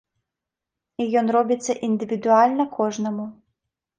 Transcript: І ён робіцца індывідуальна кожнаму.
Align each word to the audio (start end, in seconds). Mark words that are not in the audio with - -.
І 1.03 1.07
ён 1.19 1.27
робіцца 1.35 1.75
індывідуальна 1.89 2.65
кожнаму. 2.79 3.25